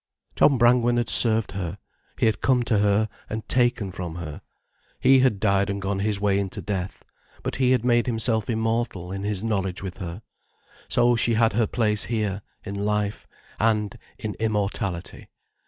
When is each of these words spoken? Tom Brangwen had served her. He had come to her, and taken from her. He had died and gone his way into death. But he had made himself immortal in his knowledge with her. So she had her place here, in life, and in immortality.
Tom 0.35 0.57
Brangwen 0.57 0.97
had 0.97 1.09
served 1.09 1.51
her. 1.51 1.77
He 2.17 2.25
had 2.25 2.41
come 2.41 2.63
to 2.63 2.79
her, 2.79 3.07
and 3.29 3.47
taken 3.47 3.91
from 3.91 4.15
her. 4.15 4.41
He 4.99 5.19
had 5.19 5.39
died 5.39 5.69
and 5.69 5.79
gone 5.79 5.99
his 5.99 6.19
way 6.19 6.39
into 6.39 6.59
death. 6.59 7.05
But 7.43 7.57
he 7.57 7.69
had 7.69 7.85
made 7.85 8.07
himself 8.07 8.49
immortal 8.49 9.11
in 9.11 9.21
his 9.21 9.43
knowledge 9.43 9.83
with 9.83 9.97
her. 9.97 10.23
So 10.89 11.15
she 11.15 11.35
had 11.35 11.53
her 11.53 11.67
place 11.67 12.05
here, 12.05 12.41
in 12.63 12.73
life, 12.83 13.27
and 13.59 13.95
in 14.17 14.33
immortality. 14.39 15.29